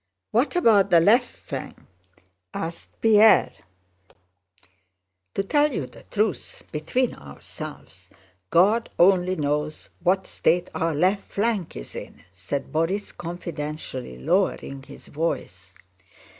[0.31, 1.77] "What about the left flank?"
[2.55, 3.51] asked Pierre
[5.35, 8.09] "To tell you the truth, between ourselves,
[8.49, 15.07] God only knows what state our left flank is in," said Borís confidentially lowering his
[15.07, 15.71] voice.